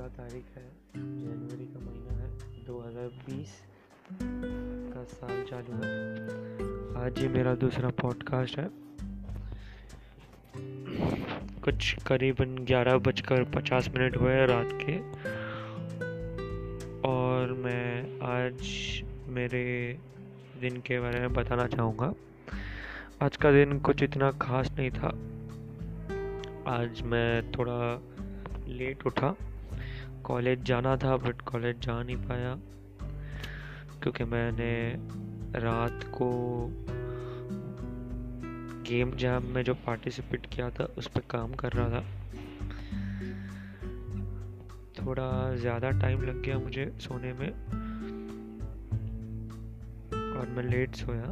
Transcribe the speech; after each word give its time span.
चौदह 0.00 0.12
तारीख 0.12 0.44
है, 0.56 0.72
जनवरी 0.96 1.64
का 1.64 1.80
महीना 1.80 2.12
है 2.12 2.64
2020 2.64 3.62
का 4.92 5.04
साल 5.04 5.42
चालू 5.42 5.74
है। 5.74 7.06
आज 7.06 7.18
ये 7.18 7.28
मेरा 7.28 7.54
दूसरा 7.54 7.90
पॉडकास्ट 7.90 8.58
है। 8.58 8.70
कुछ 11.60 12.02
करीबन 12.06 12.58
ग्यारह 12.58 12.98
बजकर 12.98 13.44
पचास 13.44 13.88
मिनट 13.88 14.16
हुए 14.16 14.46
रात 14.46 14.68
के। 14.72 14.98
और 17.08 17.52
मैं 17.52 18.20
आज 18.20 18.56
मेरे 19.26 19.98
दिन 20.60 20.80
के 20.80 21.00
बारे 21.00 21.20
में 21.20 21.32
बताना 21.32 21.66
चाहूँगा। 21.66 22.14
आज 23.22 23.36
का 23.36 23.52
दिन 23.52 23.80
कुछ 23.80 24.02
इतना 24.02 24.30
खास 24.30 24.72
नहीं 24.78 24.90
था। 24.90 25.08
आज 26.78 27.02
मैं 27.02 27.52
थोड़ा 27.52 28.02
लेट 28.66 29.06
उठा। 29.06 29.36
कॉलेज 30.24 30.62
जाना 30.62 30.96
था 30.96 31.16
बट 31.16 31.40
कॉलेज 31.40 31.78
जा 31.78 32.02
नहीं 32.02 32.16
पाया। 32.16 32.54
क्योंकि 34.02 34.24
मैंने 34.24 34.72
रात 35.60 36.04
को 36.04 36.30
गेम 38.82 39.12
जैम 39.12 39.46
में 39.46 39.62
जो 39.62 39.74
पार्टिसिपेट 39.74 40.46
किया 40.46 40.70
था, 40.70 40.84
उस 40.84 41.06
पर 41.06 41.20
काम 41.20 41.54
कर 41.54 41.72
रहा 41.72 41.88
था। 41.90 42.04
थोड़ा 44.98 45.54
ज़्यादा 45.54 45.90
टाइम 45.90 46.22
लग 46.22 46.42
गया 46.42 46.58
मुझे 46.58 46.92
सोने 47.00 47.32
में। 47.32 47.50
और 50.38 50.48
मैं 50.48 50.64
लेट 50.64 50.94
सोया। 50.94 51.30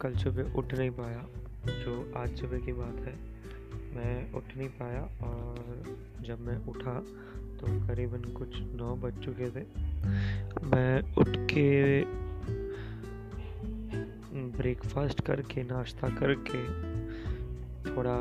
कल 0.00 0.14
सुबह 0.14 0.54
उठ 0.54 0.74
नहीं 0.74 0.90
पाया, 0.90 1.26
जो 1.66 2.12
आज 2.16 2.36
सुबह 2.36 2.58
की 2.58 2.72
बात 2.72 2.96
है। 2.96 3.14
मैं 3.94 4.32
उठ 4.32 4.56
नहीं 4.56 4.68
पाया 4.68 5.02
और 5.02 5.96
जब 6.20 6.40
मैं 6.40 6.56
उठा 6.66 6.98
तो 7.60 7.66
करीबन 7.86 8.30
कुछ 8.32 8.48
नौ 8.60 8.94
बज 8.96 9.18
चुके 9.24 9.50
थे। 9.50 9.64
मैं 10.66 11.14
उठ 11.14 11.28
के 11.28 12.02
ब्रेकफास्ट 14.56 15.20
करके, 15.20 15.62
नाश्ता 15.62 16.08
करके 16.08 16.62
थोड़ा 17.90 18.16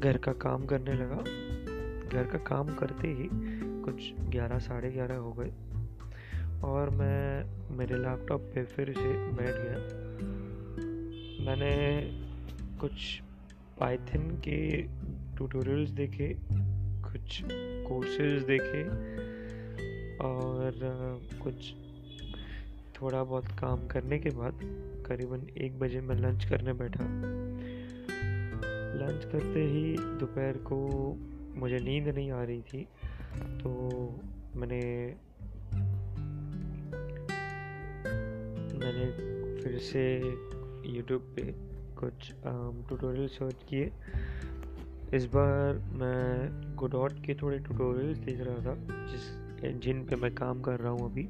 घर 0.00 0.16
का 0.16 0.32
काम 0.32 0.64
करने 0.66 0.94
लगा। 0.94 1.16
घर 2.10 2.26
का 2.26 2.38
काम 2.38 2.74
करते 2.74 3.08
ही 3.08 3.28
कुछ 3.82 4.12
ग्यारह, 4.30 4.58
साढ़े 4.58 4.90
ग्यारह 4.90 5.16
हो 5.16 5.32
गए 5.32 5.52
और 6.64 6.90
मैं, 6.90 7.44
मेरे 7.76 7.98
लैपटॉप 7.98 8.40
पे 8.54 8.64
फिर 8.64 8.92
से 8.92 9.12
बैठ 9.32 9.54
गया। 9.56 9.78
मैंने 11.46 11.74
कुछ 12.80 13.22
पाइथन 13.80 14.28
के 14.44 14.82
ट्यूटोरियल्स 15.36 15.90
देखे, 15.90 16.34
कुछ 17.02 17.42
कोर्सेज 17.88 18.42
देखे, 18.42 18.82
और 20.18 20.72
कुछ 21.42 21.72
थोड़ा 23.00 23.24
बहुत 23.24 23.46
काम 23.46 23.86
करने 23.86 24.18
के 24.18 24.30
बाद 24.30 24.60
करीबन 25.06 25.46
एक 25.58 25.78
बजे 25.78 26.00
मैं 26.00 26.16
लंच 26.16 26.44
करने 26.44 26.72
बैठा। 26.72 27.04
लंच 29.00 29.24
करते 29.24 29.64
ही 29.64 29.96
दोपहर 29.98 30.56
को 30.66 30.78
मुझे 31.56 31.78
नींद 31.78 32.08
नहीं 32.08 32.30
आ 32.30 32.42
रही 32.42 32.62
थी 32.62 32.88
तो 33.62 33.70
मैंने 34.56 34.82
मैंने 38.78 39.06
फिर 39.62 39.78
से 39.78 40.04
यूट्यूब 40.96 41.34
पे 41.36 41.69
कुछ 42.00 42.32
ट्यूटोरियल 42.44 43.28
सर्च 43.28 43.64
किए। 43.68 43.90
इस 45.14 45.24
बार 45.26 45.78
मैं 46.00 46.74
गोडॉट 46.76 47.12
के 47.24 47.34
थोड़े 47.34 47.58
ट्यूटोरियल्स 47.58 48.18
देख 48.18 48.40
रहा 48.40 48.64
था, 48.66 48.74
जिस 49.06 49.64
इंजन 49.64 50.02
पे 50.04 50.16
मैं 50.16 50.34
काम 50.34 50.60
कर 50.60 50.78
रहा 50.80 50.92
हूँ 50.92 51.10
अभी। 51.10 51.28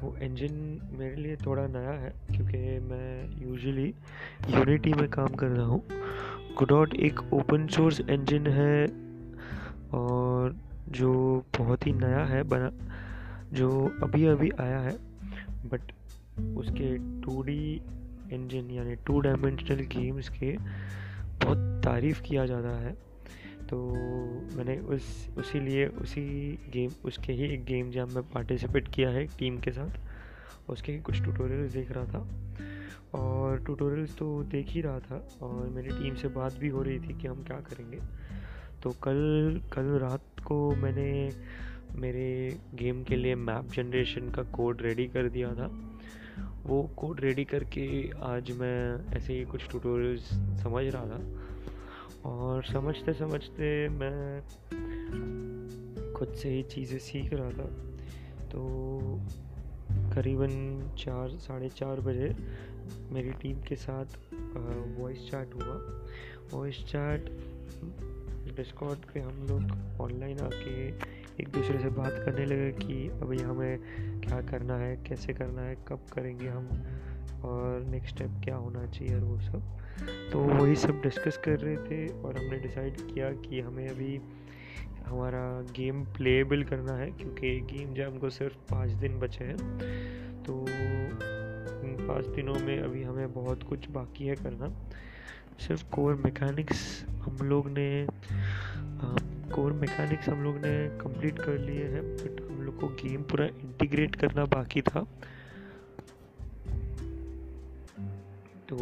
वो 0.00 0.14
इंजन 0.22 0.54
मेरे 0.98 1.16
लिए 1.16 1.36
थोड़ा 1.36 1.66
नया 1.66 1.92
है, 1.92 2.12
क्योंकि 2.28 2.58
मैं 2.80 3.42
यूजुअली 3.42 3.86
यूनिटी 4.48 4.92
में 4.92 5.08
काम 5.10 5.34
कर 5.34 5.48
रहा 5.48 5.66
हूँ। 5.66 5.82
गोडॉट 6.58 6.94
एक 6.94 7.20
ओपन 7.32 7.66
सोर्स 7.66 8.00
इंजन 8.00 8.46
है, 8.46 8.86
और 9.94 10.56
जो 10.90 11.12
बहुत 11.58 11.86
ही 11.86 11.92
नया 11.92 12.24
है, 12.24 12.42
बना, 12.44 12.70
जो 13.52 13.68
अभी 14.02 14.26
अभी 14.26 14.50
आया 14.60 14.78
है 14.80 14.96
बट 15.66 15.92
उसके 16.56 16.96
टू 17.22 17.42
डी 17.42 17.80
इंजन 18.32 18.70
यानी 18.70 18.94
टू 18.94 19.20
डायमेंशनल 19.20 19.80
गेम्स 19.80 20.28
के 20.28 20.56
बहुत 21.44 21.82
तारीफ़ 21.84 22.22
किया 22.22 22.46
जाता 22.46 22.68
है। 22.68 22.92
तो 23.70 23.94
मैंने 24.56 24.78
उस, 24.78 25.28
उसी 25.38 25.60
लिए 25.60 25.86
उसी 25.86 26.58
गेम 26.72 26.90
उसके 27.04 27.32
ही 27.32 27.44
एक 27.44 27.64
गेम 27.64 27.90
जहाँ 27.90 28.06
मैं 28.06 28.22
पार्टिसिपेट 28.22 28.88
किया 28.88 29.10
है 29.10 29.26
टीम 29.26 29.58
के 29.58 29.70
साथ, 29.70 29.90
उसके 30.70 30.92
ही 30.92 30.98
कुछ 30.98 31.22
ट्यूटोरियल्स 31.22 31.72
देख 31.72 31.90
रहा 31.90 32.04
था। 32.04 32.28
और 33.14 33.64
ट्यूटोरियल्स 33.64 34.16
तो 34.16 34.42
देख 34.42 34.66
ही 34.68 34.80
रहा 34.80 34.98
था 34.98 35.28
और 35.42 35.68
मेरी 35.68 35.88
टीम 35.88 36.14
से 36.14 36.28
बात 36.28 36.54
भी 36.54 36.68
हो 36.68 36.82
रही 36.82 36.98
थी 36.98 37.20
कि 37.20 37.26
हम 37.26 37.42
क्या 37.42 37.56
करेंगे। 37.56 37.98
तो 38.82 38.90
कल 38.90 39.60
कल 39.72 39.82
रात 39.82 40.24
को 40.46 40.74
मैंने 40.74 41.30
मेरे 41.92 42.58
गेम 42.74 43.02
के 43.02 43.16
लिए 43.16 43.34
मैप 43.34 43.72
जनरेशन 43.72 44.30
का 44.30 44.42
कोड 44.42 44.82
रेडी 44.82 45.06
कर 45.06 45.28
दिया 45.28 45.54
था। 45.54 45.66
वो 46.68 46.90
कोड 46.96 47.20
रेडी 47.20 47.44
करके 47.44 48.10
आज 48.22 48.50
मैं 48.50 49.06
ऐसे 49.16 49.32
ही 49.32 49.44
कुछ 49.44 49.70
ट्यूटोरियल्स 49.70 50.22
समझ 50.62 50.84
रहा 50.84 51.06
था। 51.06 51.20
और 52.30 52.64
समझते 52.64 53.12
समझते 53.12 53.88
मैं 53.88 54.40
खुद 56.12 56.34
से 56.34 56.48
ही 56.48 56.62
चीज़ें 56.62 56.98
सीख 56.98 57.32
रहा 57.32 57.50
था। 57.50 57.66
तो 58.46 58.58
करीबन 59.90 60.82
चार, 60.98 61.28
साढ़े 61.28 61.68
चार 61.68 62.00
बजे 62.00 62.36
मेरी 63.10 63.30
टीम 63.30 63.60
के 63.60 63.76
साथ 63.76 64.06
वॉइस 64.98 65.30
चैट 65.30 65.54
हुआ। 65.54 66.06
वॉइस 66.52 66.84
चैट 66.84 67.24
डिस्कॉर्ड 68.56 68.98
पे 68.98 69.20
हम 69.20 69.46
लोग 69.46 69.62
ऑनलाइन 70.00 70.38
आके 70.38 70.90
एक 71.40 71.48
दूसरे 71.48 71.78
से 71.78 71.88
बात 71.88 72.12
करने 72.24 72.46
लगे 72.46 72.70
कि 72.72 73.08
अभी 73.22 73.38
हमें 73.38 73.78
क्या 74.20 74.40
करना 74.40 74.76
है, 74.76 74.96
कैसे 74.96 75.32
करना 75.32 75.62
है, 75.62 75.76
कब 75.88 76.06
करेंगे 76.12 76.48
हम 76.48 76.68
और 77.44 77.84
नेक्स्ट 77.84 78.14
स्टेप 78.14 78.40
क्या 78.44 78.56
होना 78.56 78.86
चाहिए 78.86 79.14
और 79.14 79.24
वो 79.24 79.40
सब। 79.40 79.62
तो 80.32 80.38
वही 80.38 80.76
सब 80.76 81.00
डिस्कस 81.02 81.36
कर 81.36 81.58
रहे 81.58 81.76
थे 81.76 82.06
और 82.22 82.36
हमने 82.36 82.58
डिसाइड 82.58 82.96
किया 82.96 83.30
कि 83.30 83.60
हमें 83.60 83.88
अभी 83.88 84.20
हमारा 85.06 85.62
गेम 85.76 86.04
प्लेबल 86.04 86.62
करना 86.62 86.92
है 86.92 87.10
क्योंकि 87.10 87.60
गेम 87.60 87.94
जब 87.94 88.10
हमको 88.12 88.30
सिर्फ़ 88.30 88.56
पाँच 88.70 88.90
दिन 88.90 89.18
बचे 89.18 89.44
हैं 89.44 89.56
तो 90.42 90.60
इन 91.88 91.96
पाँच 92.08 92.26
दिनों 92.26 92.54
में 92.54 92.78
अभी 92.78 93.02
हमें 93.02 93.32
बहुत 93.32 93.62
कुछ 93.62 93.90
बाकी 93.90 94.26
है 94.26 94.34
करना। 94.34 94.68
सिर्फ़ 95.58 95.84
कोर 95.90 96.14
मैकेनिक्स 96.14 97.04
हम 97.08 97.36
लोग 97.42 97.68
ने 97.68 98.06
कोर 99.54 99.72
मैकेनिक्स 99.72 100.28
हम 100.28 100.42
लोग 100.42 100.56
ने 100.56 100.98
कंप्लीट 100.98 101.38
कर 101.38 101.58
लिए 101.58 101.84
हैं 101.84 102.02
बट 102.16 102.40
हम 102.50 102.62
लोग 102.62 102.80
को 102.80 102.88
गेम 102.88 103.22
पूरा 103.22 103.46
इंटीग्रेट 103.46 104.16
करना 104.16 104.44
बाकी 104.44 104.82
था। 104.82 105.00
तो 108.68 108.76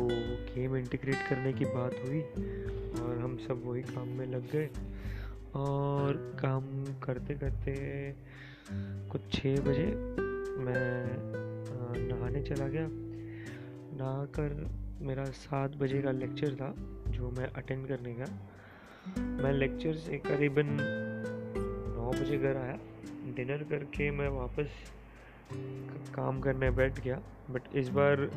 गेम 0.55 0.77
इंटीग्रेट 0.77 1.17
करने 1.29 1.53
की 1.53 1.65
बात 1.65 1.95
हुई 2.07 2.21
और 3.03 3.19
हम 3.19 3.37
सब 3.37 3.63
वही 3.65 3.83
काम 3.83 4.09
में 4.09 4.27
लग 4.27 4.51
गए। 4.51 4.69
और 5.55 6.17
काम 6.41 6.65
करते 7.03 7.35
करते 7.35 7.75
कुछ 9.11 9.21
छः 9.33 9.61
बजे 9.61 9.87
मैं 10.65 11.07
नहाने 12.09 12.43
चला 12.43 12.69
गया। 12.69 12.89
नहा 13.99 14.25
कर 14.25 14.67
मेरा 15.01 15.25
सात 15.25 15.77
बजे 15.77 16.03
का 16.03 16.11
लेक्चर 16.11 16.55
था, 16.55 16.75
जो 17.09 17.31
मैं 17.31 17.47
अटेंड 17.47 17.87
करने 17.89 18.15
गया। 18.15 18.27
मैं 19.19 19.53
लेक्चर 19.53 19.95
से 19.97 20.19
करीबन 20.19 20.77
नौ 21.97 22.11
बजे 22.13 22.39
घर 22.39 22.57
आया। 22.57 22.79
डिनर 23.37 23.63
करके 23.71 24.11
मैं 24.11 24.29
वापस 24.29 24.71
काम 26.15 26.41
करने 26.41 26.71
बैठ 26.71 27.01
गया। 27.01 27.21
बट 27.51 27.75
इस 27.75 27.89
बार 27.89 28.29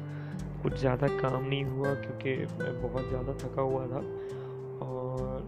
कुछ 0.64 0.80
ज़्यादा 0.80 1.08
काम 1.08 1.44
नहीं 1.44 1.64
हुआ 1.64 1.94
क्योंकि 1.96 2.36
मैं 2.56 2.82
बहुत 2.82 3.08
ज़्यादा 3.10 3.34
थका 3.38 3.62
हुआ 3.62 3.86
था 3.88 4.02
और 4.86 5.48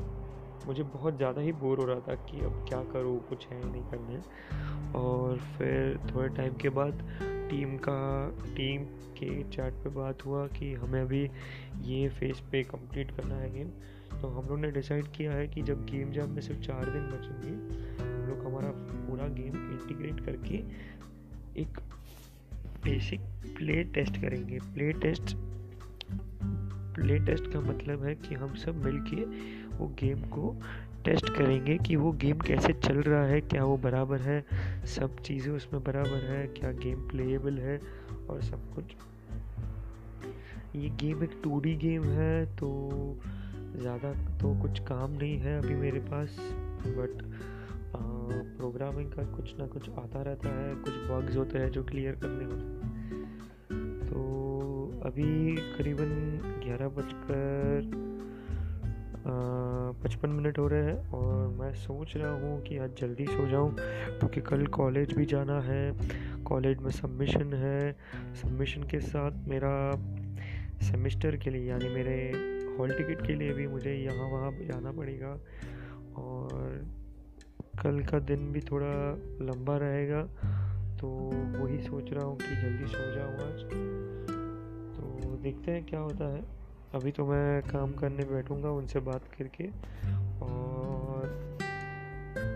मुझे 0.67 0.83
बहुत 0.83 1.17
ज़्यादा 1.17 1.41
ही 1.41 1.51
बोर 1.51 1.79
हो 1.79 1.85
रहा 1.85 1.99
था 1.99 2.15
कि 2.25 2.39
अब 2.39 2.65
क्या 2.69 2.83
करूँ, 2.83 3.19
कुछ 3.29 3.47
है 3.47 3.59
नहीं 3.71 3.83
करने। 3.83 4.19
और 4.99 5.37
फिर 5.57 5.99
थोड़े 6.09 6.27
टाइम 6.29 6.55
के 6.55 6.69
बाद 6.69 7.03
टीम 7.49 7.77
का 7.77 8.29
टीम 8.55 8.83
के 9.17 9.43
चैट 9.49 9.73
पे 9.73 9.89
बात 9.89 10.25
हुआ 10.25 10.45
कि 10.47 10.73
हमें 10.73 11.01
अभी 11.01 11.23
ये 11.83 12.07
फेस 12.09 12.39
पे 12.51 12.63
कंप्लीट 12.63 13.11
करना 13.11 13.35
है 13.35 13.53
गेम 13.53 13.69
तो 14.21 14.27
हम 14.27 14.47
लोग 14.47 14.59
ने 14.59 14.71
डिसाइड 14.71 15.05
किया 15.07 15.31
है 15.31 15.47
कि 15.47 15.61
जब 15.61 15.85
गेम 15.85 16.11
जब 16.11 16.29
में 16.29 16.41
सिर्फ़ 16.41 16.61
चार 16.61 16.85
दिन 16.85 17.01
बचेंगे, 17.01 17.51
हम 18.03 18.29
लोग 18.29 18.45
हमारा 18.45 18.69
पूरा 19.07 19.27
गेम 19.27 19.55
इंटीग्रेट 19.55 20.19
करके 20.19 20.55
एक 21.61 21.79
बेसिक 22.83 23.19
प्ले 23.57 23.83
टेस्ट 23.83 24.21
करेंगे। 24.21 24.59
प्ले 24.59 24.91
टेस्ट 24.93 25.35
प्ले 26.95 27.19
टेस्ट 27.19 27.51
का 27.51 27.59
मतलब 27.59 28.03
है 28.03 28.15
कि 28.15 28.35
हम 28.35 28.55
सब 28.55 28.85
मिल 28.85 28.99
के 28.99 29.25
वो 29.77 29.87
गेम 29.87 30.21
को 30.21 30.55
टेस्ट 31.05 31.29
करेंगे 31.29 31.77
कि 31.77 31.95
वो 31.95 32.11
गेम 32.11 32.39
कैसे 32.39 32.73
चल 32.73 32.97
रहा 32.97 33.23
है, 33.25 33.41
क्या 33.41 33.63
वो 33.63 33.77
बराबर 33.77 34.19
है, 34.19 34.45
सब 34.85 35.19
चीज़ें 35.19 35.53
उसमें 35.53 35.83
बराबर 35.83 36.23
है, 36.25 36.47
क्या 36.47 36.71
गेम 36.71 37.07
प्लेएबल 37.07 37.57
है 37.57 37.81
और 38.29 38.41
सब 38.41 38.75
कुछ। 38.75 38.83
ये 40.75 40.89
गेम 40.89 41.23
एक 41.23 41.31
टू 41.43 41.59
गेम 41.59 42.03
है 42.03 42.45
तो 42.45 42.69
ज़्यादा 43.75 44.11
तो 44.39 44.53
कुछ 44.61 44.79
काम 44.79 45.11
नहीं 45.13 45.37
है 45.39 45.57
अभी 45.57 45.75
मेरे 45.75 45.99
पास 45.99 46.37
बट 46.87 47.23
प्रोग्रामिंग 48.57 49.11
का 49.11 49.23
कुछ 49.27 49.57
ना 49.59 49.65
कुछ 49.67 49.89
आता 49.89 50.21
रहता 50.21 50.49
है, 50.49 50.73
कुछ 50.75 50.93
बग्स 51.09 51.35
होते 51.37 51.59
हैं 51.59 51.69
जो 51.71 51.83
क्लियर 51.83 52.15
करने 52.23 52.45
होते 52.45 52.65
हैं। 52.65 54.07
तो 54.07 55.01
अभी 55.05 55.55
करीबन 55.77 56.11
ग्यारह 56.63 56.87
बजकर 56.89 57.89
पचपन 60.03 60.29
मिनट 60.29 60.57
हो 60.59 60.67
रहे 60.67 60.83
हैं 60.83 61.11
और 61.11 61.47
मैं 61.49 61.73
सोच 61.73 62.15
रहा 62.17 62.31
हूँ 62.33 62.61
कि 62.63 62.77
आज 62.77 62.95
जल्दी 62.99 63.25
सो 63.25 63.47
जाऊँ, 63.49 63.71
क्योंकि 63.71 64.41
कल 64.41 64.65
कॉलेज 64.77 65.13
भी 65.13 65.25
जाना 65.25 65.59
है 65.61 65.91
कॉलेज 66.43 66.77
में 66.77 66.89
सबमिशन 66.91 67.53
है। 67.53 67.91
सबमिशन 68.41 68.83
के 68.83 68.99
साथ 69.01 69.47
मेरा 69.47 69.73
सेमेस्टर 70.81 71.35
के 71.35 71.49
लिए, 71.49 71.69
यानी 71.69 71.89
मेरे 71.89 72.17
हॉल 72.81 72.91
टिकट 72.91 73.27
के 73.27 73.33
लिए 73.33 73.53
भी 73.53 73.67
मुझे 73.67 73.93
यहाँ 73.93 74.27
वहाँ 74.27 74.51
जाना 74.61 74.91
पड़ेगा। 74.91 75.31
और 76.17 76.85
कल 77.83 77.99
का 78.03 78.19
दिन 78.19 78.51
भी 78.51 78.61
थोड़ा 78.61 78.93
लंबा 79.45 79.77
रहेगा 79.77 80.21
तो 80.97 81.07
वही 81.61 81.81
सोच 81.81 82.11
रहा 82.13 82.25
हूँ 82.25 82.37
कि 82.37 82.55
जल्दी 82.55 82.87
सो 82.87 83.03
जाऊँ 83.15 83.33
आज। 83.33 83.61
तो 84.95 85.37
देखते 85.43 85.71
हैं 85.71 85.85
क्या 85.85 85.99
होता 85.99 86.25
है। 86.25 86.41
अभी 86.95 87.11
तो 87.11 87.25
मैं 87.25 87.61
काम 87.63 87.93
करने 87.93 88.23
बैठूँगा 88.23 88.69
उनसे 88.69 88.99
बात 88.99 89.27
करके। 89.37 89.67
और 90.41 91.27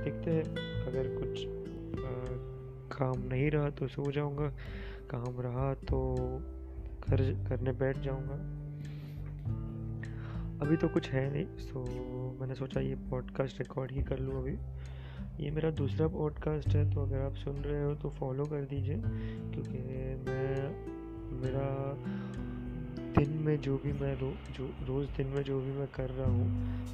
देखते 0.04 0.32
हैं 0.32 0.44
अगर 0.86 1.16
कुछ 1.22 1.46
आ, 2.00 2.10
काम 2.98 3.28
नहीं 3.28 3.50
रहा 3.52 3.70
तो 3.70 3.88
सो 3.88 4.12
जाऊँगा। 4.12 4.50
काम 5.10 5.42
रहा 5.42 5.74
तो 5.74 6.18
कर 7.04 7.22
करने 7.50 7.72
बैठ 7.72 7.98
जाऊँगा। 7.98 8.65
अभी 10.62 10.78
तो 10.78 10.88
कुछ 10.88 11.10
है 11.10 11.32
नहीं 11.32 11.46
सो 11.58 11.84
मैंने 12.42 12.56
सोचा 12.56 12.80
ये 12.80 12.96
पॉडकास्ट 13.10 13.60
रिकॉर्ड 13.60 13.92
ही 13.92 14.04
कर 14.04 14.20
लूँ 14.20 14.42
अभी। 14.42 14.58
ये 15.44 15.52
मेरा 15.52 15.70
दूसरा 15.72 16.08
पॉडकास्ट 16.08 16.68
है 16.68 16.94
तो 16.94 17.02
अगर 17.02 17.22
आप 17.22 17.36
सुन 17.36 17.56
रहे 17.56 17.84
हो 17.84 17.96
तो 17.96 18.10
फॉलो 18.10 18.46
कर 18.46 18.62
दीजिए, 18.62 18.96
क्योंकि 19.52 19.78
मैं, 20.26 20.70
मेरा 21.42 21.68
दिन 23.18 23.32
में 23.44 23.62
जो 23.62 23.78
भी 23.78 23.94
मैं 23.94 24.14
रो, 24.16 24.32
जो, 24.58 24.70
रोज़ 24.86 25.10
दिन 25.18 25.28
में 25.28 25.42
जो 25.44 25.60
भी 25.60 25.72
मैं 25.72 25.88
कर 25.88 26.10
रहा 26.10 26.30
हूँ, 26.32 26.48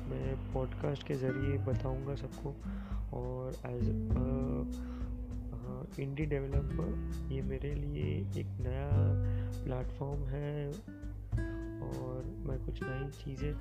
मैं 0.09 0.53
पॉडकास्ट 0.53 1.07
के 1.07 1.15
ज़रिए 1.15 1.57
बताऊँगा 1.57 2.15
सबको। 2.15 2.55
और 3.17 3.53
एज 3.65 3.89
इंडी 5.99 6.25
डेवलपर 6.25 7.33
ये 7.33 7.41
मेरे 7.41 7.73
लिए 7.75 8.09
एक 8.39 8.47
नया 8.61 8.89
प्लेटफॉर्म 9.63 10.23
है 10.25 10.71
और 11.83 12.23
मैं 12.47 12.65
कुछ 12.65 12.79
नई 12.83 13.09
चीज़ें 13.09 13.53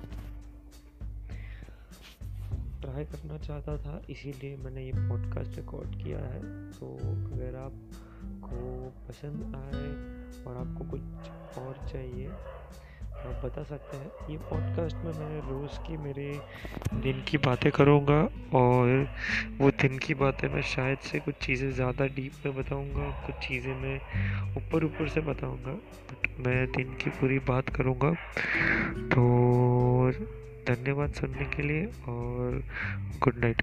ट्राई 2.81 3.05
करना 3.05 3.37
चाहता 3.37 3.77
था, 3.77 4.01
इसीलिए 4.09 4.57
मैंने 4.57 4.85
ये 4.85 4.91
पॉडकास्ट 4.95 5.57
रिकॉर्ड 5.57 6.03
किया 6.03 6.19
है। 6.19 6.39
तो 6.71 6.95
अगर 7.35 7.55
आपको 7.55 8.89
पसंद 9.07 9.55
आए 9.55 9.89
और 10.43 10.57
आपको 10.57 10.83
कुछ 10.91 11.01
और 11.57 11.87
चाहिए 11.89 12.29
आप 13.21 13.45
बता 13.45 13.63
सकते 13.63 13.97
हैं, 13.97 14.11
ये 14.29 14.37
पॉडकास्ट 14.49 14.95
में 14.97 15.11
मैं 15.11 15.39
रोज़ 15.41 15.77
की 15.79 15.97
मेरे 15.97 16.25
दिन 17.01 17.21
की 17.21 17.37
बातें 17.37 17.71
करूँगा 17.71 18.19
और 18.57 19.07
वो 19.59 19.69
दिन 19.71 19.97
की 19.97 20.13
बातें 20.13 20.47
मैं 20.49 20.61
शायद 20.61 20.97
से 20.99 21.19
कुछ 21.19 21.35
चीज़ें 21.41 21.69
ज़्यादा 21.71 22.05
डीप 22.15 22.45
में 22.45 22.55
बताऊँगा, 22.55 23.09
कुछ 23.25 23.47
चीज़ें 23.47 23.73
मैं 23.75 23.95
ऊपर 24.57 24.85
ऊपर 24.85 25.09
से 25.09 25.21
बताऊँगा 25.21 25.71
बट 25.71 26.27
मैं 26.47 26.65
दिन 26.71 26.93
की 27.03 27.09
पूरी 27.09 27.39
बात 27.49 27.69
करूँगा। 27.69 28.11
तो 29.11 29.21
धन्यवाद 30.67 31.13
सुनने 31.13 31.45
के 31.45 31.61
लिए 31.61 31.85
और 32.07 32.63
गुड 33.19 33.37
नाइट 33.37 33.61